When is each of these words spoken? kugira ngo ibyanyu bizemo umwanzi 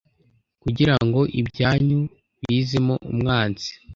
kugira 0.63 0.93
ngo 1.05 1.21
ibyanyu 1.39 1.99
bizemo 2.43 2.95
umwanzi 3.11 3.69